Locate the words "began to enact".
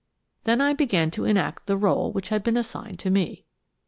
0.73-1.67